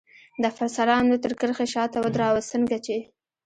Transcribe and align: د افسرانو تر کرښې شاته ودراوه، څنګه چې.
د 0.41 0.43
افسرانو 0.53 1.15
تر 1.23 1.31
کرښې 1.39 1.67
شاته 1.73 1.97
ودراوه، 2.01 2.41
څنګه 2.51 2.77
چې. 2.85 2.97